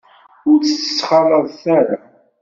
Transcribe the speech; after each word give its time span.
Ur 0.49 0.59
tt-ttxalaḍet 0.61 1.63
ara. 1.79 1.99